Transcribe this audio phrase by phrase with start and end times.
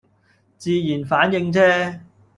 [0.57, 1.99] 自然反應啫